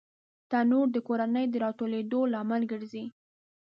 [0.49, 3.05] تنور د کورنۍ د راټولېدو لامل ګرځي